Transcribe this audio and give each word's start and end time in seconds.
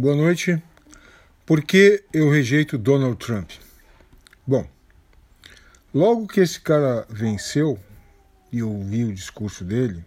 Boa 0.00 0.14
noite. 0.14 0.62
Por 1.44 1.60
que 1.60 2.04
eu 2.12 2.30
rejeito 2.30 2.78
Donald 2.78 3.16
Trump? 3.16 3.50
Bom, 4.46 4.64
logo 5.92 6.28
que 6.28 6.38
esse 6.38 6.60
cara 6.60 7.04
venceu 7.10 7.76
e 8.52 8.60
eu 8.60 8.70
ouvi 8.70 9.02
o 9.02 9.12
discurso 9.12 9.64
dele, 9.64 10.04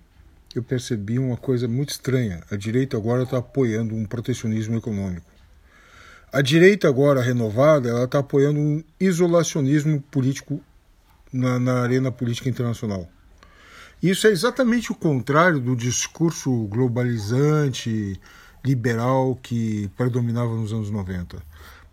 eu 0.56 0.64
percebi 0.64 1.20
uma 1.20 1.36
coisa 1.36 1.68
muito 1.68 1.90
estranha. 1.90 2.42
A 2.50 2.56
direita 2.56 2.96
agora 2.96 3.24
está 3.24 3.40
apoiando 3.40 3.94
um 3.94 4.06
protecionismo 4.06 4.78
econômico. 4.78 5.30
A 6.32 6.42
direita 6.42 6.88
agora 6.88 7.22
renovada, 7.22 7.90
ela 7.90 8.06
está 8.06 8.20
apoiando 8.20 8.62
um 8.62 8.82
isolacionismo 8.98 10.00
político 10.04 10.64
na, 11.34 11.60
na 11.60 11.82
arena 11.82 12.10
política 12.10 12.48
internacional. 12.48 13.10
Isso 14.02 14.26
é 14.26 14.30
exatamente 14.30 14.90
o 14.90 14.96
contrário 14.96 15.60
do 15.60 15.76
discurso 15.76 16.66
globalizante, 16.68 18.18
liberal 18.64 19.38
que 19.42 19.90
predominava 19.98 20.56
nos 20.56 20.72
anos 20.72 20.90
90. 20.90 21.42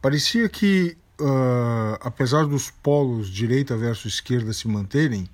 Parecia 0.00 0.48
que, 0.48 0.96
uh, 1.20 1.98
apesar 2.00 2.46
dos 2.46 2.70
polos 2.70 3.28
direita 3.28 3.76
versus 3.76 4.14
esquerda 4.14 4.52
se 4.52 4.68
manterem, 4.68 5.28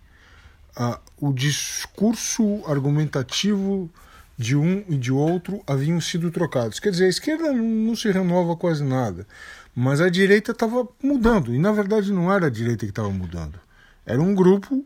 uh, 0.76 0.98
o 1.18 1.32
discurso 1.32 2.62
argumentativo 2.66 3.90
de 4.36 4.56
um 4.56 4.84
e 4.88 4.96
de 4.96 5.12
outro 5.12 5.62
haviam 5.66 6.00
sido 6.00 6.30
trocados. 6.30 6.80
Quer 6.80 6.90
dizer, 6.90 7.04
a 7.06 7.08
esquerda 7.08 7.52
não 7.52 7.94
se 7.94 8.10
renova 8.10 8.56
quase 8.56 8.82
nada, 8.82 9.26
mas 9.74 10.00
a 10.00 10.08
direita 10.08 10.52
estava 10.52 10.86
mudando, 11.02 11.54
e 11.54 11.58
na 11.58 11.72
verdade 11.72 12.12
não 12.12 12.32
era 12.32 12.46
a 12.46 12.50
direita 12.50 12.84
que 12.84 12.90
estava 12.90 13.10
mudando. 13.10 13.58
Era 14.04 14.20
um 14.20 14.34
grupo 14.34 14.84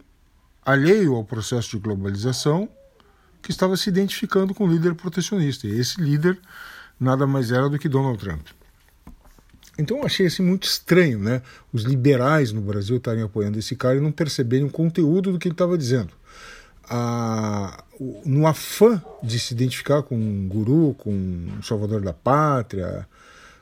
alheio 0.65 1.15
ao 1.15 1.25
processo 1.25 1.71
de 1.71 1.79
globalização 1.79 2.69
que 3.43 3.51
estava 3.51 3.77
se 3.77 3.89
identificando 3.89 4.55
com 4.55 4.65
o 4.65 4.71
líder 4.71 4.95
protecionista. 4.95 5.67
E 5.67 5.79
esse 5.79 6.01
líder 6.01 6.39
nada 6.99 7.27
mais 7.27 7.51
era 7.53 7.69
do 7.69 7.79
que 7.79 7.89
Donald 7.89 8.19
Trump. 8.19 8.47
Então 9.79 9.99
eu 9.99 10.05
achei 10.05 10.27
assim 10.27 10.43
muito 10.43 10.65
estranho, 10.65 11.21
né? 11.21 11.41
Os 11.73 11.85
liberais 11.85 12.51
no 12.51 12.61
Brasil 12.61 12.97
estarem 12.97 13.23
apoiando 13.23 13.59
esse 13.59 13.77
cara 13.77 13.97
e 13.97 14.01
não 14.01 14.11
perceberem 14.11 14.67
o 14.67 14.71
conteúdo 14.71 15.31
do 15.31 15.39
que 15.39 15.47
ele 15.47 15.55
estava 15.55 15.79
dizendo. 15.79 16.11
No 18.25 18.47
afã 18.47 19.01
de 19.23 19.39
se 19.39 19.55
identificar 19.55 20.03
com 20.03 20.17
um 20.17 20.49
guru, 20.49 20.95
com 20.99 21.13
um 21.13 21.63
salvador 21.63 22.01
da 22.01 22.13
pátria, 22.13 23.07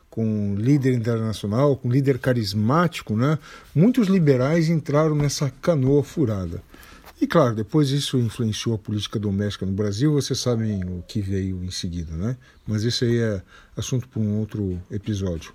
com 0.09 0.25
um 0.25 0.55
líder 0.55 0.93
internacional, 0.93 1.75
com 1.75 1.87
um 1.87 1.91
líder 1.91 2.17
carismático, 2.17 3.15
né? 3.15 3.37
Muitos 3.75 4.07
liberais 4.07 4.69
entraram 4.69 5.13
nessa 5.13 5.51
canoa 5.61 6.03
furada. 6.03 6.63
E 7.19 7.25
claro, 7.25 7.55
depois 7.55 7.89
isso 7.89 8.19
influenciou 8.19 8.75
a 8.75 8.77
política 8.77 9.17
doméstica 9.17 9.65
no 9.65 9.71
Brasil, 9.71 10.13
vocês 10.13 10.39
sabem 10.39 10.83
o 10.83 11.03
que 11.07 11.19
veio 11.19 11.63
em 11.63 11.71
seguida, 11.71 12.15
né? 12.15 12.37
Mas 12.65 12.83
esse 12.83 13.05
aí 13.05 13.17
é 13.17 13.41
assunto 13.75 14.07
para 14.07 14.21
um 14.21 14.37
outro 14.37 14.79
episódio. 14.91 15.51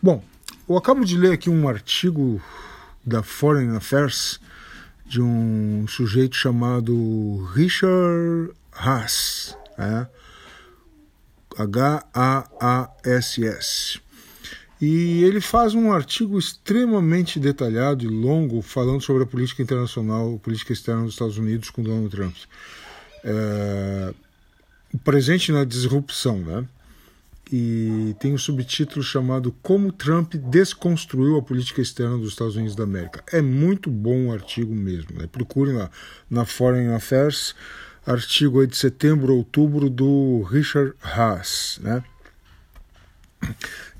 Bom, 0.00 0.22
eu 0.68 0.76
acabo 0.76 1.04
de 1.04 1.18
ler 1.18 1.32
aqui 1.32 1.50
um 1.50 1.68
artigo 1.68 2.40
da 3.04 3.24
Foreign 3.24 3.76
Affairs 3.76 4.38
de 5.04 5.20
um 5.20 5.84
sujeito 5.88 6.36
chamado 6.36 7.44
Richard 7.54 8.52
Haas, 8.72 9.56
é? 9.76 10.06
H-A-A-S-S. 11.58 12.40
E 14.80 15.22
ele 15.24 15.40
faz 15.40 15.74
um 15.74 15.92
artigo 15.92 16.38
extremamente 16.38 17.38
detalhado 17.38 18.02
e 18.04 18.08
longo 18.08 18.62
falando 18.62 19.02
sobre 19.02 19.24
a 19.24 19.26
política 19.26 19.62
internacional, 19.62 20.34
a 20.34 20.38
política 20.38 20.72
externa 20.72 21.02
dos 21.02 21.12
Estados 21.12 21.36
Unidos 21.36 21.68
com 21.68 21.82
Donald 21.82 22.08
Trump. 22.08 22.34
É, 23.22 24.14
presente 25.04 25.52
na 25.52 25.64
disrupção, 25.64 26.38
né? 26.38 26.66
E 27.52 28.14
tem 28.20 28.32
um 28.32 28.38
subtítulo 28.38 29.02
chamado 29.02 29.52
Como 29.60 29.92
Trump 29.92 30.34
desconstruiu 30.36 31.36
a 31.36 31.42
política 31.42 31.82
externa 31.82 32.16
dos 32.16 32.30
Estados 32.30 32.54
Unidos 32.54 32.76
da 32.76 32.84
América. 32.84 33.24
É 33.32 33.42
muito 33.42 33.90
bom 33.90 34.28
o 34.28 34.32
artigo 34.32 34.72
mesmo. 34.72 35.18
Né? 35.18 35.26
Procurem 35.30 35.74
lá 35.74 35.90
na 36.30 36.44
Foreign 36.44 36.94
Affairs, 36.94 37.56
artigo 38.06 38.64
de 38.64 38.76
setembro, 38.76 39.34
outubro 39.34 39.90
do 39.90 40.42
Richard 40.42 40.94
Haas, 41.02 41.80
né? 41.82 42.04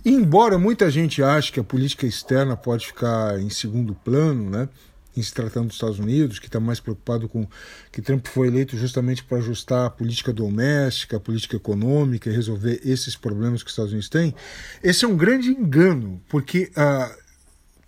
Embora 0.04 0.58
muita 0.58 0.90
gente 0.90 1.22
ache 1.22 1.52
que 1.52 1.60
a 1.60 1.64
política 1.64 2.06
externa 2.06 2.56
pode 2.56 2.86
ficar 2.86 3.38
em 3.40 3.50
segundo 3.50 3.94
plano, 3.94 4.48
né, 4.48 4.68
em 5.16 5.22
se 5.22 5.34
tratando 5.34 5.66
dos 5.66 5.76
Estados 5.76 5.98
Unidos, 5.98 6.38
que 6.38 6.46
está 6.46 6.60
mais 6.60 6.80
preocupado 6.80 7.28
com 7.28 7.46
que 7.90 8.00
Trump 8.00 8.26
foi 8.26 8.48
eleito 8.48 8.76
justamente 8.76 9.22
para 9.24 9.38
ajustar 9.38 9.86
a 9.86 9.90
política 9.90 10.32
doméstica, 10.32 11.16
a 11.16 11.20
política 11.20 11.56
econômica 11.56 12.30
e 12.30 12.32
resolver 12.32 12.80
esses 12.84 13.16
problemas 13.16 13.62
que 13.62 13.68
os 13.68 13.72
Estados 13.72 13.92
Unidos 13.92 14.08
têm, 14.08 14.34
esse 14.82 15.04
é 15.04 15.08
um 15.08 15.16
grande 15.16 15.50
engano, 15.50 16.20
porque 16.28 16.70
ah, 16.76 17.14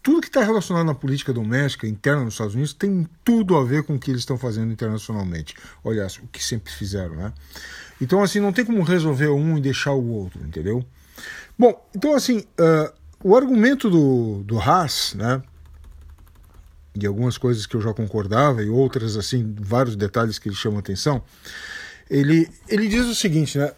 tudo 0.03 0.21
que 0.21 0.27
está 0.27 0.43
relacionado 0.43 0.84
na 0.84 0.94
política 0.94 1.33
doméstica 1.33 1.87
interna 1.87 2.25
nos 2.25 2.34
Estados 2.34 2.55
Unidos 2.55 2.75
tem 2.75 3.09
tudo 3.25 3.56
a 3.56 3.65
ver 3.65 3.84
com 3.84 3.94
o 3.94 3.99
que 3.99 4.11
eles 4.11 4.23
estão 4.23 4.37
fazendo 4.37 4.73
internacionalmente. 4.73 5.55
Olha, 5.84 6.06
o 6.23 6.27
que 6.27 6.43
sempre 6.43 6.73
fizeram, 6.73 7.15
né? 7.15 7.33
Então, 8.00 8.21
assim, 8.21 8.41
não 8.41 8.53
tem 8.53 8.65
como 8.65 8.83
resolver 8.83 9.29
um 9.29 9.56
e 9.56 9.61
deixar 9.61 9.93
o 9.93 10.09
outro, 10.09 10.44
entendeu? 10.44 10.84
Bom, 11.59 11.84
então 11.94 12.15
assim, 12.15 12.38
uh, 12.38 12.93
o 13.22 13.37
argumento 13.37 13.88
do, 13.88 14.43
do 14.44 14.59
Haas, 14.59 15.15
né, 15.15 15.43
e 16.94 17.06
algumas 17.06 17.38
coisas 17.38 17.66
que 17.66 17.75
eu 17.75 17.81
já 17.81 17.93
concordava 17.94 18.62
e 18.62 18.69
outras, 18.69 19.16
assim, 19.16 19.55
vários 19.59 19.97
detalhes 19.97 20.38
que 20.38 20.49
ele 20.49 20.56
chama 20.56 20.81
atenção, 20.81 21.22
ele, 22.11 22.49
ele 22.69 22.88
diz 22.88 23.06
o 23.06 23.15
seguinte, 23.15 23.59
né, 23.59 23.72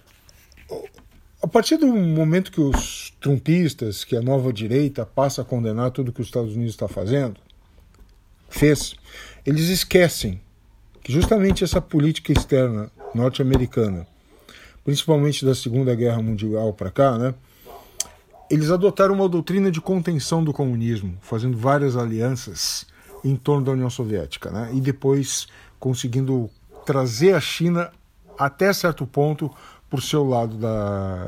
a 1.42 1.46
partir 1.46 1.76
do 1.76 1.86
momento 1.86 2.50
que 2.50 2.60
os 2.60 3.12
trumpistas, 3.20 4.02
que 4.02 4.16
a 4.16 4.22
nova 4.22 4.52
direita 4.52 5.04
passa 5.04 5.42
a 5.42 5.44
condenar 5.44 5.90
tudo 5.90 6.12
que 6.12 6.22
os 6.22 6.26
Estados 6.26 6.54
Unidos 6.54 6.72
está 6.72 6.88
fazendo, 6.88 7.36
fez, 8.48 8.94
eles 9.44 9.68
esquecem 9.68 10.40
que 11.02 11.12
justamente 11.12 11.62
essa 11.62 11.82
política 11.82 12.32
externa 12.32 12.90
norte-americana, 13.14 14.06
principalmente 14.84 15.44
da 15.44 15.54
Segunda 15.54 15.94
Guerra 15.94 16.20
Mundial 16.22 16.72
para 16.72 16.90
cá, 16.90 17.16
né, 17.18 17.34
eles 18.50 18.70
adotaram 18.70 19.14
uma 19.14 19.28
doutrina 19.28 19.70
de 19.70 19.80
contenção 19.80 20.44
do 20.44 20.52
comunismo, 20.52 21.16
fazendo 21.22 21.56
várias 21.56 21.96
alianças 21.96 22.86
em 23.24 23.34
torno 23.34 23.64
da 23.64 23.72
União 23.72 23.88
Soviética, 23.88 24.50
né? 24.50 24.70
e 24.74 24.80
depois 24.80 25.48
conseguindo 25.80 26.50
trazer 26.84 27.34
a 27.34 27.40
China 27.40 27.90
até 28.38 28.72
certo 28.72 29.06
ponto 29.06 29.50
por 29.88 30.02
seu 30.02 30.28
lado 30.28 30.56
da 30.56 31.24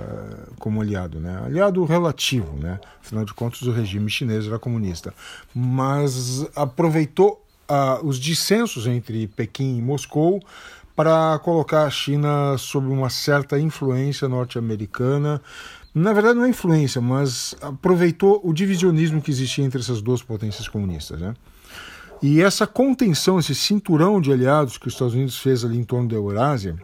como 0.58 0.80
aliado, 0.80 1.20
né? 1.20 1.40
Aliado 1.44 1.84
relativo, 1.84 2.56
né? 2.56 2.80
Afinal 3.00 3.24
de 3.24 3.32
contas, 3.32 3.62
o 3.62 3.70
regime 3.70 4.10
chinês 4.10 4.46
era 4.46 4.58
comunista, 4.58 5.14
mas 5.54 6.44
aproveitou 6.56 7.44
uh, 7.70 8.04
os 8.04 8.18
dissensos 8.18 8.86
entre 8.86 9.28
Pequim 9.28 9.78
e 9.78 9.82
Moscou 9.82 10.42
para 10.96 11.38
colocar 11.40 11.84
a 11.84 11.90
China 11.90 12.56
sob 12.58 12.88
uma 12.88 13.10
certa 13.10 13.60
influência 13.60 14.28
norte-americana 14.28 15.40
na 15.96 16.12
verdade 16.12 16.38
não 16.38 16.44
é 16.44 16.50
influência, 16.50 17.00
mas 17.00 17.56
aproveitou 17.62 18.38
o 18.44 18.52
divisionismo 18.52 19.22
que 19.22 19.30
existia 19.30 19.64
entre 19.64 19.80
essas 19.80 20.02
duas 20.02 20.22
potências 20.22 20.68
comunistas. 20.68 21.18
Né? 21.18 21.32
E 22.20 22.42
essa 22.42 22.66
contenção, 22.66 23.38
esse 23.38 23.54
cinturão 23.54 24.20
de 24.20 24.30
aliados 24.30 24.76
que 24.76 24.88
os 24.88 24.92
Estados 24.92 25.14
Unidos 25.14 25.38
fez 25.38 25.64
ali 25.64 25.78
em 25.78 25.84
torno 25.84 26.06
da 26.06 26.14
Eurásia, 26.14 26.76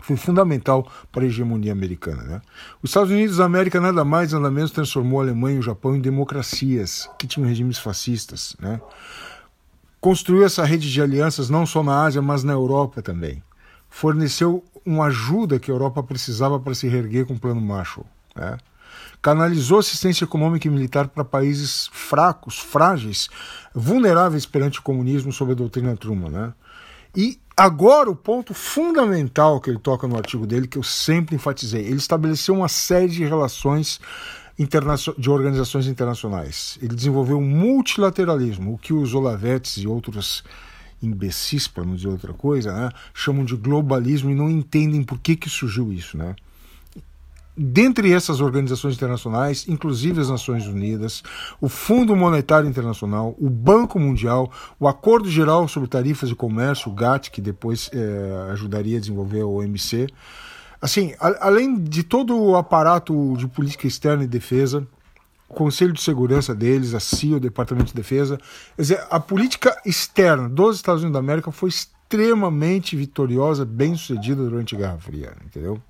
foi 0.00 0.16
fundamental 0.16 0.90
para 1.12 1.24
a 1.24 1.26
hegemonia 1.26 1.72
americana. 1.72 2.22
Né? 2.22 2.42
Os 2.82 2.88
Estados 2.88 3.10
Unidos 3.10 3.36
da 3.36 3.44
América 3.44 3.78
nada 3.78 4.02
mais 4.02 4.32
nada 4.32 4.50
menos 4.50 4.70
transformou 4.70 5.20
a 5.20 5.24
Alemanha 5.24 5.56
e 5.56 5.58
o 5.58 5.62
Japão 5.62 5.94
em 5.94 6.00
democracias 6.00 7.06
que 7.18 7.26
tinham 7.26 7.46
regimes 7.46 7.78
fascistas. 7.78 8.56
Né? 8.58 8.80
Construiu 10.00 10.44
essa 10.46 10.64
rede 10.64 10.90
de 10.90 11.02
alianças 11.02 11.50
não 11.50 11.66
só 11.66 11.82
na 11.82 12.04
Ásia, 12.04 12.22
mas 12.22 12.42
na 12.42 12.54
Europa 12.54 13.02
também. 13.02 13.42
Forneceu 13.88 14.64
uma 14.84 15.06
ajuda 15.06 15.58
que 15.58 15.70
a 15.70 15.74
Europa 15.74 16.02
precisava 16.02 16.58
para 16.58 16.74
se 16.74 16.88
reerguer 16.88 17.26
com 17.26 17.34
o 17.34 17.38
Plano 17.38 17.60
Marshall. 17.60 18.06
Né? 18.34 18.56
Canalizou 19.20 19.78
assistência 19.78 20.24
econômica 20.24 20.66
e 20.66 20.70
militar 20.70 21.08
para 21.08 21.24
países 21.24 21.90
fracos, 21.92 22.58
frágeis, 22.58 23.28
vulneráveis 23.74 24.46
perante 24.46 24.78
o 24.78 24.82
comunismo 24.82 25.32
sob 25.32 25.52
a 25.52 25.54
doutrina 25.54 25.94
Truman. 25.96 26.30
Né? 26.30 26.54
E 27.14 27.38
agora 27.54 28.08
o 28.08 28.16
ponto 28.16 28.54
fundamental 28.54 29.60
que 29.60 29.68
ele 29.68 29.78
toca 29.78 30.08
no 30.08 30.16
artigo 30.16 30.46
dele, 30.46 30.66
que 30.66 30.78
eu 30.78 30.82
sempre 30.82 31.36
enfatizei, 31.36 31.82
ele 31.82 31.96
estabeleceu 31.96 32.54
uma 32.54 32.68
série 32.68 33.08
de 33.08 33.24
relações 33.24 34.00
de 35.18 35.30
organizações 35.30 35.86
internacionais. 35.86 36.78
Ele 36.82 36.94
desenvolveu 36.94 37.38
um 37.38 37.46
multilateralismo, 37.46 38.74
o 38.74 38.78
que 38.78 38.92
os 38.92 39.14
Olavetes 39.14 39.78
e 39.78 39.86
outros 39.86 40.44
imbecis, 41.02 41.66
para 41.66 41.84
não 41.84 41.94
dizer 41.94 42.08
outra 42.08 42.32
coisa, 42.32 42.72
né, 42.72 42.90
chamam 43.14 43.44
de 43.44 43.56
globalismo 43.56 44.30
e 44.30 44.34
não 44.34 44.50
entendem 44.50 45.02
por 45.02 45.18
que, 45.18 45.34
que 45.34 45.48
surgiu 45.48 45.92
isso. 45.92 46.16
Né? 46.16 46.36
Dentre 47.56 48.12
essas 48.12 48.40
organizações 48.40 48.94
internacionais, 48.94 49.66
inclusive 49.68 50.20
as 50.20 50.30
Nações 50.30 50.66
Unidas, 50.66 51.22
o 51.60 51.68
Fundo 51.68 52.14
Monetário 52.14 52.68
Internacional, 52.68 53.34
o 53.38 53.50
Banco 53.50 53.98
Mundial, 53.98 54.50
o 54.78 54.86
Acordo 54.86 55.28
Geral 55.28 55.66
sobre 55.68 55.88
Tarifas 55.88 56.28
de 56.28 56.34
Comércio, 56.34 56.90
o 56.90 56.94
GATT, 56.94 57.30
que 57.30 57.40
depois 57.40 57.90
é, 57.92 58.50
ajudaria 58.52 58.98
a 58.98 59.00
desenvolver 59.00 59.40
a 59.40 59.46
OMC, 59.46 60.06
assim, 60.80 61.14
a, 61.20 61.46
além 61.48 61.78
de 61.78 62.02
todo 62.02 62.36
o 62.36 62.56
aparato 62.56 63.34
de 63.36 63.46
política 63.46 63.86
externa 63.86 64.24
e 64.24 64.26
defesa, 64.26 64.86
o 65.48 65.54
Conselho 65.54 65.92
de 65.92 66.00
Segurança 66.00 66.54
deles, 66.54 66.94
a 66.94 67.00
CIA, 67.00 67.36
o 67.36 67.40
Departamento 67.40 67.88
de 67.88 67.94
Defesa, 67.94 68.38
quer 68.76 68.82
dizer, 68.82 69.06
a 69.10 69.18
política 69.18 69.76
externa 69.84 70.48
dos 70.48 70.76
Estados 70.76 71.02
Unidos 71.02 71.14
da 71.14 71.18
América 71.18 71.50
foi 71.50 71.68
extremamente 71.68 72.96
vitoriosa, 72.96 73.64
bem 73.64 73.96
sucedida 73.96 74.42
durante 74.42 74.74
a 74.74 74.78
Guerra 74.78 74.98
Fria, 74.98 75.36
entendeu? 75.44 75.80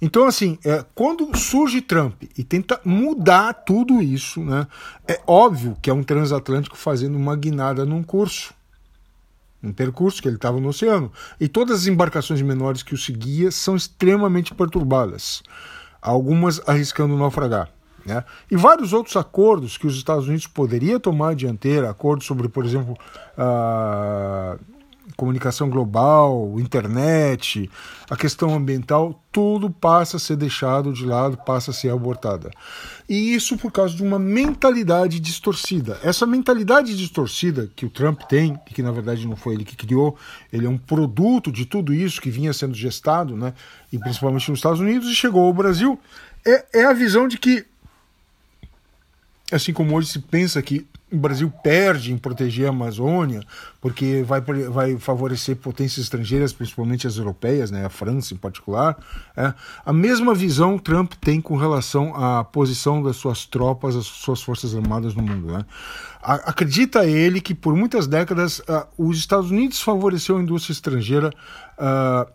Então, 0.00 0.26
assim, 0.26 0.58
é, 0.64 0.84
quando 0.94 1.34
surge 1.36 1.80
Trump 1.80 2.24
e 2.36 2.44
tenta 2.44 2.80
mudar 2.84 3.52
tudo 3.54 4.02
isso, 4.02 4.40
né, 4.44 4.66
é 5.08 5.20
óbvio 5.26 5.76
que 5.80 5.88
é 5.88 5.94
um 5.94 6.02
transatlântico 6.02 6.76
fazendo 6.76 7.16
uma 7.16 7.34
guinada 7.34 7.84
num 7.84 8.02
curso, 8.02 8.52
um 9.66 9.72
percurso 9.72 10.22
que 10.22 10.28
ele 10.28 10.36
estava 10.36 10.60
no 10.60 10.68
oceano. 10.68 11.10
E 11.40 11.48
todas 11.48 11.80
as 11.80 11.86
embarcações 11.86 12.40
menores 12.40 12.82
que 12.82 12.94
o 12.94 12.98
seguia 12.98 13.50
são 13.50 13.76
extremamente 13.76 14.54
perturbadas, 14.54 15.42
algumas 16.00 16.60
arriscando 16.68 17.16
naufragar. 17.16 17.70
Né? 18.04 18.24
E 18.48 18.56
vários 18.56 18.92
outros 18.92 19.16
acordos 19.16 19.76
que 19.76 19.86
os 19.86 19.96
Estados 19.96 20.28
Unidos 20.28 20.46
poderiam 20.46 21.00
tomar 21.00 21.30
a 21.30 21.34
dianteira, 21.34 21.90
acordos 21.90 22.26
sobre, 22.26 22.48
por 22.48 22.64
exemplo, 22.64 22.96
uh, 23.36 24.58
comunicação 25.16 25.70
global, 25.70 26.54
internet, 26.58 27.70
a 28.08 28.16
questão 28.16 28.54
ambiental, 28.54 29.22
tudo 29.32 29.70
passa 29.70 30.18
a 30.18 30.20
ser 30.20 30.36
deixado 30.36 30.92
de 30.92 31.04
lado, 31.04 31.38
passa 31.38 31.70
a 31.70 31.74
ser 31.74 31.90
abortada. 31.90 32.50
E 33.08 33.34
isso 33.34 33.56
por 33.56 33.72
causa 33.72 33.94
de 33.94 34.02
uma 34.02 34.18
mentalidade 34.18 35.18
distorcida. 35.18 35.98
Essa 36.02 36.26
mentalidade 36.26 36.96
distorcida 36.96 37.70
que 37.74 37.86
o 37.86 37.90
Trump 37.90 38.22
tem, 38.22 38.58
e 38.68 38.74
que 38.74 38.82
na 38.82 38.92
verdade 38.92 39.26
não 39.26 39.36
foi 39.36 39.54
ele 39.54 39.64
que 39.64 39.76
criou, 39.76 40.16
ele 40.52 40.66
é 40.66 40.68
um 40.68 40.78
produto 40.78 41.50
de 41.50 41.64
tudo 41.64 41.94
isso 41.94 42.20
que 42.20 42.30
vinha 42.30 42.52
sendo 42.52 42.74
gestado, 42.74 43.36
né, 43.36 43.54
e 43.92 43.98
principalmente 43.98 44.50
nos 44.50 44.58
Estados 44.58 44.80
Unidos, 44.80 45.08
e 45.08 45.14
chegou 45.14 45.46
ao 45.46 45.52
Brasil, 45.52 45.98
é, 46.46 46.80
é 46.80 46.84
a 46.84 46.92
visão 46.92 47.26
de 47.26 47.38
que 47.38 47.64
assim 49.52 49.72
como 49.72 49.96
hoje 49.96 50.08
se 50.08 50.18
pensa 50.18 50.60
que 50.60 50.86
o 51.10 51.16
Brasil 51.16 51.48
perde 51.62 52.12
em 52.12 52.18
proteger 52.18 52.66
a 52.66 52.70
Amazônia, 52.70 53.40
porque 53.80 54.24
vai, 54.24 54.40
vai 54.40 54.98
favorecer 54.98 55.54
potências 55.54 56.04
estrangeiras, 56.04 56.52
principalmente 56.52 57.06
as 57.06 57.16
europeias, 57.16 57.70
né, 57.70 57.84
a 57.84 57.88
França 57.88 58.34
em 58.34 58.36
particular. 58.36 58.98
É. 59.36 59.54
A 59.84 59.92
mesma 59.92 60.34
visão 60.34 60.76
Trump 60.78 61.12
tem 61.14 61.40
com 61.40 61.56
relação 61.56 62.12
à 62.16 62.42
posição 62.42 63.00
das 63.02 63.16
suas 63.16 63.46
tropas, 63.46 63.94
das 63.94 64.06
suas 64.06 64.42
forças 64.42 64.74
armadas 64.74 65.14
no 65.14 65.22
mundo. 65.22 65.52
Né. 65.52 65.64
Acredita 66.20 67.06
ele 67.06 67.40
que 67.40 67.54
por 67.54 67.76
muitas 67.76 68.08
décadas 68.08 68.58
uh, 68.60 68.86
os 68.98 69.16
Estados 69.16 69.52
Unidos 69.52 69.80
favoreceu 69.80 70.36
a 70.36 70.42
indústria 70.42 70.72
estrangeira 70.72 71.30
uh, 71.78 72.28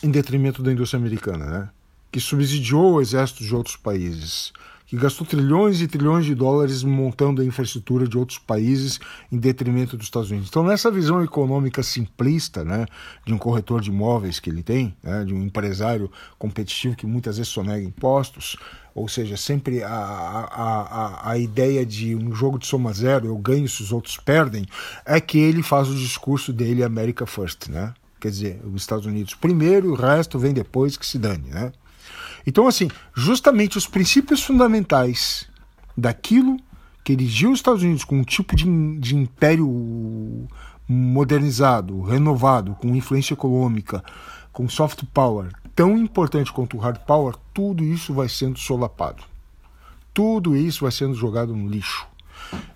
em 0.00 0.12
detrimento 0.12 0.62
da 0.62 0.72
indústria 0.72 1.00
americana, 1.00 1.44
né, 1.46 1.68
que 2.12 2.20
subsidiou 2.20 2.94
o 2.94 3.00
exército 3.00 3.42
de 3.42 3.52
outros 3.52 3.74
países 3.74 4.52
que 4.90 4.96
gastou 4.96 5.24
trilhões 5.24 5.80
e 5.80 5.86
trilhões 5.86 6.26
de 6.26 6.34
dólares 6.34 6.82
montando 6.82 7.40
a 7.40 7.44
infraestrutura 7.44 8.08
de 8.08 8.18
outros 8.18 8.38
países 8.38 8.98
em 9.30 9.38
detrimento 9.38 9.96
dos 9.96 10.06
Estados 10.06 10.32
Unidos. 10.32 10.48
Então, 10.48 10.64
nessa 10.64 10.90
visão 10.90 11.22
econômica 11.22 11.80
simplista, 11.80 12.64
né, 12.64 12.86
de 13.24 13.32
um 13.32 13.38
corretor 13.38 13.80
de 13.80 13.88
imóveis 13.88 14.40
que 14.40 14.50
ele 14.50 14.64
tem, 14.64 14.92
né, 15.00 15.24
de 15.24 15.32
um 15.32 15.44
empresário 15.44 16.10
competitivo 16.36 16.96
que 16.96 17.06
muitas 17.06 17.36
vezes 17.36 17.52
sonega 17.52 17.86
impostos, 17.86 18.56
ou 18.92 19.06
seja, 19.06 19.36
sempre 19.36 19.80
a, 19.84 19.94
a, 19.94 20.80
a, 20.80 21.30
a 21.30 21.38
ideia 21.38 21.86
de 21.86 22.16
um 22.16 22.34
jogo 22.34 22.58
de 22.58 22.66
soma 22.66 22.92
zero, 22.92 23.28
eu 23.28 23.38
ganho 23.38 23.68
se 23.68 23.84
os 23.84 23.92
outros 23.92 24.16
perdem, 24.16 24.66
é 25.06 25.20
que 25.20 25.38
ele 25.38 25.62
faz 25.62 25.88
o 25.88 25.94
discurso 25.94 26.52
dele 26.52 26.82
America 26.82 27.24
First, 27.26 27.68
né? 27.68 27.94
Quer 28.20 28.30
dizer, 28.30 28.60
os 28.64 28.82
Estados 28.82 29.06
Unidos 29.06 29.34
primeiro 29.34 29.86
e 29.86 29.90
o 29.90 29.94
resto 29.94 30.36
vem 30.36 30.52
depois 30.52 30.96
que 30.96 31.06
se 31.06 31.16
dane, 31.16 31.48
né? 31.48 31.70
Então, 32.46 32.66
assim, 32.66 32.88
justamente 33.14 33.78
os 33.78 33.86
princípios 33.86 34.42
fundamentais 34.42 35.48
daquilo 35.96 36.56
que 37.04 37.12
erigiu 37.12 37.52
os 37.52 37.58
Estados 37.58 37.82
Unidos 37.82 38.04
como 38.04 38.20
um 38.20 38.24
tipo 38.24 38.54
de, 38.56 38.64
de 38.98 39.16
império 39.16 40.48
modernizado, 40.88 42.02
renovado, 42.02 42.74
com 42.74 42.94
influência 42.94 43.34
econômica, 43.34 44.02
com 44.52 44.68
soft 44.68 45.04
power, 45.14 45.52
tão 45.74 45.96
importante 45.96 46.52
quanto 46.52 46.76
o 46.76 46.80
hard 46.80 46.98
power, 47.06 47.34
tudo 47.54 47.84
isso 47.84 48.12
vai 48.12 48.28
sendo 48.28 48.58
solapado. 48.58 49.22
Tudo 50.12 50.56
isso 50.56 50.82
vai 50.82 50.90
sendo 50.90 51.14
jogado 51.14 51.54
no 51.54 51.68
lixo. 51.68 52.09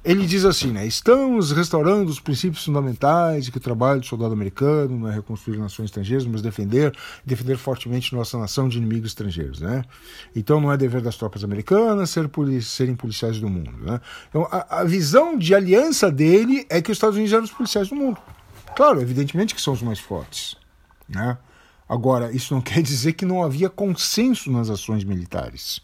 Ele 0.05 0.26
diz 0.26 0.44
assim, 0.44 0.71
né? 0.71 0.87
Estamos 0.87 1.50
restaurando 1.50 2.11
os 2.11 2.21
princípios 2.21 2.65
fundamentais 2.65 3.47
de 3.47 3.50
que 3.50 3.56
o 3.56 3.61
trabalho 3.61 4.00
do 4.00 4.06
soldado 4.06 4.32
americano 4.32 4.99
não 4.99 5.09
é 5.09 5.15
reconstruir 5.15 5.56
nações 5.56 5.87
estrangeiras, 5.87 6.26
mas 6.26 6.43
defender, 6.43 6.94
defender 7.25 7.56
fortemente 7.56 8.15
nossa 8.15 8.38
nação 8.38 8.69
de 8.69 8.76
inimigos 8.76 9.11
estrangeiros, 9.11 9.61
né? 9.61 9.82
Então 10.37 10.61
não 10.61 10.71
é 10.71 10.76
dever 10.76 11.00
das 11.00 11.17
tropas 11.17 11.43
americanas 11.43 12.11
ser, 12.11 12.31
serem 12.62 12.94
policiais 12.94 13.41
do 13.41 13.49
mundo, 13.49 13.73
né? 13.81 14.00
Então 14.29 14.47
a, 14.50 14.81
a 14.81 14.85
visão 14.85 15.38
de 15.38 15.55
aliança 15.55 16.11
dele 16.11 16.67
é 16.69 16.82
que 16.82 16.91
os 16.91 16.97
Estados 16.97 17.17
Unidos 17.17 17.32
eram 17.32 17.44
os 17.44 17.50
policiais 17.50 17.88
do 17.88 17.97
mundo. 17.97 18.19
Claro, 18.76 19.00
evidentemente 19.00 19.55
que 19.55 19.61
são 19.62 19.73
os 19.73 19.82
mais 19.82 19.99
fortes, 20.00 20.56
né? 21.09 21.38
Agora, 21.88 22.31
isso 22.32 22.55
não 22.55 22.61
quer 22.62 22.82
dizer 22.82 23.15
que 23.15 23.25
não 23.25 23.43
havia 23.43 23.71
consenso 23.71 24.50
nas 24.50 24.69
ações 24.69 25.05
militares. 25.05 25.81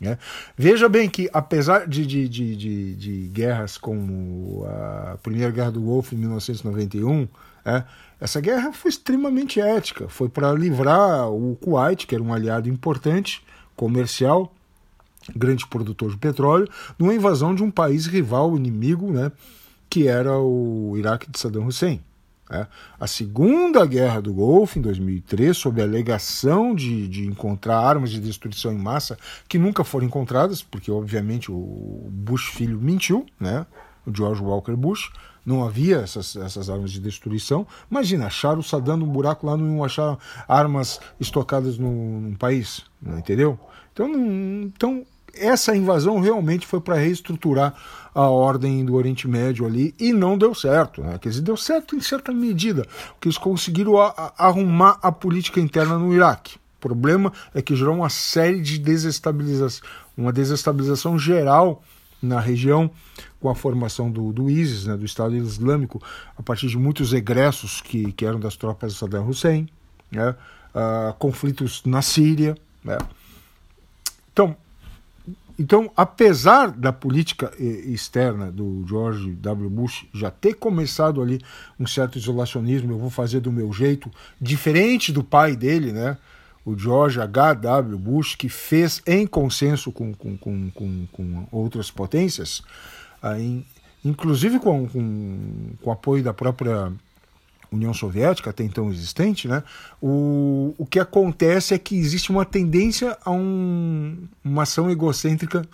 Né? 0.00 0.16
Veja 0.56 0.88
bem 0.88 1.08
que, 1.08 1.28
apesar 1.32 1.86
de, 1.86 2.06
de, 2.06 2.28
de, 2.28 2.94
de, 2.94 3.28
guerras 3.32 3.76
como 3.76 4.64
a 4.66 5.18
Primeira 5.22 5.50
Guerra 5.50 5.72
do 5.72 5.80
Golfo 5.80 6.14
em 6.14 6.18
1991, 6.18 7.26
é, 7.64 7.82
essa 8.20 8.40
guerra 8.40 8.72
foi 8.72 8.90
extremamente 8.90 9.60
ética. 9.60 10.08
Foi 10.08 10.28
para 10.28 10.52
livrar 10.52 11.28
o 11.30 11.56
Kuwait, 11.56 12.06
que 12.06 12.14
era 12.14 12.22
um 12.22 12.32
aliado 12.32 12.68
importante, 12.68 13.44
comercial, 13.74 14.54
grande 15.34 15.66
produtor 15.66 16.10
de 16.10 16.16
petróleo, 16.16 16.68
de 16.96 17.02
uma 17.02 17.14
invasão 17.14 17.54
de 17.54 17.62
um 17.62 17.70
país 17.70 18.06
rival, 18.06 18.56
inimigo, 18.56 19.12
né, 19.12 19.32
que 19.90 20.06
era 20.06 20.38
o 20.38 20.94
Iraque 20.96 21.30
de 21.30 21.38
Saddam 21.38 21.66
Hussein. 21.66 22.00
É. 22.50 22.66
A 22.98 23.06
Segunda 23.06 23.84
Guerra 23.84 24.22
do 24.22 24.32
Golfo, 24.32 24.78
em 24.78 24.82
2003, 24.82 25.54
sob 25.54 25.82
a 25.82 25.84
alegação 25.84 26.74
de, 26.74 27.06
de 27.06 27.26
encontrar 27.26 27.78
armas 27.78 28.10
de 28.10 28.18
destruição 28.18 28.72
em 28.72 28.78
massa 28.78 29.18
que 29.46 29.58
nunca 29.58 29.84
foram 29.84 30.06
encontradas, 30.06 30.62
porque 30.62 30.90
obviamente 30.90 31.52
o 31.52 32.08
Bush 32.10 32.48
filho 32.48 32.80
mentiu, 32.80 33.26
né? 33.38 33.66
o 34.06 34.16
George 34.16 34.42
Walker 34.42 34.74
Bush, 34.74 35.10
não 35.44 35.64
havia 35.64 35.98
essas, 35.98 36.36
essas 36.36 36.68
armas 36.68 36.90
de 36.90 37.00
destruição. 37.00 37.66
Imagina, 37.90 38.26
acharam 38.26 38.60
o 38.60 38.62
Saddam 38.62 38.96
num 38.96 39.06
buraco 39.06 39.46
lá, 39.46 39.56
não 39.56 39.84
achar 39.84 40.18
armas 40.46 41.00
estocadas 41.20 41.78
no, 41.78 42.20
num 42.20 42.34
país, 42.34 42.84
não 43.00 43.18
entendeu? 43.18 43.58
Então, 43.92 44.10
então 44.14 45.06
essa 45.40 45.74
invasão 45.76 46.20
realmente 46.20 46.66
foi 46.66 46.80
para 46.80 46.96
reestruturar 46.96 47.74
a 48.14 48.28
ordem 48.28 48.84
do 48.84 48.94
Oriente 48.94 49.28
Médio 49.28 49.66
ali 49.66 49.94
e 49.98 50.12
não 50.12 50.36
deu 50.36 50.54
certo. 50.54 51.02
Né? 51.02 51.18
Quer 51.18 51.28
dizer, 51.28 51.42
deu 51.42 51.56
certo 51.56 51.94
em 51.94 52.00
certa 52.00 52.32
medida, 52.32 52.86
porque 53.12 53.28
eles 53.28 53.38
conseguiram 53.38 53.96
a, 53.98 54.08
a, 54.08 54.46
arrumar 54.46 54.98
a 55.02 55.12
política 55.12 55.60
interna 55.60 55.98
no 55.98 56.12
Iraque. 56.12 56.56
O 56.56 56.80
problema 56.80 57.32
é 57.54 57.62
que 57.62 57.74
gerou 57.74 57.94
uma 57.94 58.08
série 58.08 58.60
de 58.60 58.78
desestabilização, 58.78 59.86
uma 60.16 60.32
desestabilização 60.32 61.18
geral 61.18 61.82
na 62.20 62.40
região 62.40 62.90
com 63.40 63.48
a 63.48 63.54
formação 63.54 64.10
do, 64.10 64.32
do 64.32 64.50
ISIS, 64.50 64.86
né, 64.86 64.96
do 64.96 65.04
Estado 65.04 65.36
Islâmico, 65.36 66.02
a 66.36 66.42
partir 66.42 66.66
de 66.66 66.76
muitos 66.76 67.12
egressos 67.12 67.80
que, 67.80 68.12
que 68.12 68.26
eram 68.26 68.40
das 68.40 68.56
tropas 68.56 68.92
de 68.92 68.98
Saddam 68.98 69.28
Hussein, 69.28 69.68
né, 70.10 70.30
uh, 70.30 71.14
conflitos 71.18 71.82
na 71.84 72.02
Síria. 72.02 72.56
Né. 72.82 72.98
Então, 74.32 74.56
então, 75.58 75.90
apesar 75.96 76.70
da 76.70 76.92
política 76.92 77.52
eh, 77.58 77.62
externa 77.62 78.50
do 78.52 78.84
George 78.86 79.32
W. 79.32 79.68
Bush 79.68 80.06
já 80.14 80.30
ter 80.30 80.54
começado 80.54 81.20
ali 81.20 81.40
um 81.80 81.86
certo 81.86 82.16
isolacionismo, 82.16 82.92
eu 82.92 82.98
vou 82.98 83.10
fazer 83.10 83.40
do 83.40 83.50
meu 83.50 83.72
jeito, 83.72 84.10
diferente 84.40 85.12
do 85.12 85.24
pai 85.24 85.56
dele, 85.56 85.92
né? 85.92 86.16
o 86.68 86.76
George 86.76 87.18
H.W. 87.18 87.96
Bush, 87.98 88.34
que 88.34 88.48
fez 88.48 89.00
em 89.06 89.26
consenso 89.26 89.90
com, 89.90 90.12
com, 90.12 90.36
com, 90.36 90.70
com, 90.70 91.06
com 91.10 91.48
outras 91.50 91.90
potências, 91.90 92.62
ah, 93.22 93.36
inclusive 94.04 94.58
com, 94.58 94.86
com, 94.86 95.72
com 95.80 95.90
apoio 95.90 96.22
da 96.22 96.34
própria 96.34 96.92
União 97.70 97.92
Soviética, 97.92 98.50
até 98.50 98.64
então 98.64 98.90
existente, 98.90 99.46
né, 99.46 99.62
o, 100.00 100.74
o 100.78 100.86
que 100.86 100.98
acontece 100.98 101.74
é 101.74 101.78
que 101.78 101.96
existe 101.96 102.30
uma 102.30 102.44
tendência 102.44 103.16
a 103.24 103.30
um, 103.30 104.26
uma 104.44 104.62
ação 104.62 104.90
egocêntrica, 104.90 105.66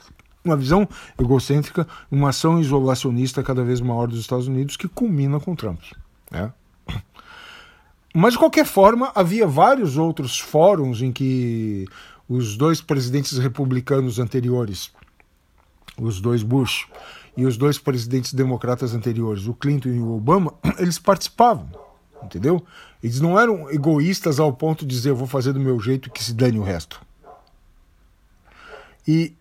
uma 0.44 0.56
visão 0.56 0.88
egocêntrica, 1.18 1.86
uma 2.10 2.30
ação 2.30 2.60
isolacionista 2.60 3.42
cada 3.42 3.62
vez 3.62 3.80
maior 3.80 4.06
dos 4.06 4.20
Estados 4.20 4.46
Unidos 4.46 4.76
que 4.76 4.88
culmina 4.88 5.40
com 5.40 5.54
Trump. 5.54 5.80
Né? 6.30 6.52
Mas, 8.14 8.34
de 8.34 8.38
qualquer 8.38 8.66
forma, 8.66 9.10
havia 9.14 9.46
vários 9.46 9.96
outros 9.96 10.38
fóruns 10.38 11.02
em 11.02 11.10
que 11.10 11.86
os 12.28 12.56
dois 12.56 12.80
presidentes 12.80 13.38
republicanos 13.38 14.18
anteriores, 14.18 14.92
os 15.98 16.20
dois 16.20 16.42
Bush, 16.42 16.86
e 17.36 17.44
os 17.44 17.56
dois 17.56 17.78
presidentes 17.78 18.32
democratas 18.32 18.94
anteriores, 18.94 19.46
o 19.46 19.54
Clinton 19.54 19.88
e 19.88 19.98
o 19.98 20.14
Obama, 20.14 20.54
eles 20.78 20.98
participavam 20.98 21.83
entendeu? 22.24 22.64
Eles 23.02 23.20
não 23.20 23.38
eram 23.38 23.70
egoístas 23.70 24.40
ao 24.40 24.52
ponto 24.52 24.84
de 24.84 24.94
dizer 24.94 25.10
eu 25.10 25.16
vou 25.16 25.26
fazer 25.26 25.52
do 25.52 25.60
meu 25.60 25.78
jeito 25.80 26.10
que 26.10 26.22
se 26.22 26.32
dane 26.32 26.58
o 26.58 26.62
resto. 26.62 27.00
E 29.06 29.34